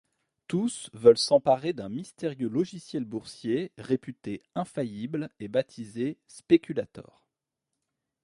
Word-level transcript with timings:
Tous 0.47 0.89
veulent 0.93 1.15
s'emparer 1.19 1.73
d'un 1.73 1.87
mystérieux 1.89 2.49
logiciel 2.49 3.05
boursier 3.05 3.71
réputé 3.77 4.41
infaillible 4.55 5.29
et 5.39 5.47
baptisé 5.47 6.17
Spéculator. 6.27 7.23